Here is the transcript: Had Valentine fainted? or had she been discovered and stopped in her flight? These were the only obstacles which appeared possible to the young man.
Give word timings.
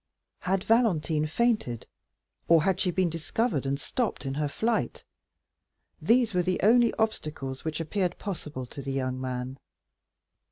Had 0.39 0.63
Valentine 0.63 1.27
fainted? 1.27 1.85
or 2.47 2.63
had 2.63 2.79
she 2.79 2.89
been 2.89 3.07
discovered 3.11 3.67
and 3.67 3.79
stopped 3.79 4.25
in 4.25 4.33
her 4.33 4.47
flight? 4.47 5.03
These 6.01 6.33
were 6.33 6.41
the 6.41 6.59
only 6.63 6.91
obstacles 6.95 7.63
which 7.63 7.79
appeared 7.79 8.17
possible 8.17 8.65
to 8.65 8.81
the 8.81 8.93
young 8.93 9.21
man. 9.21 9.59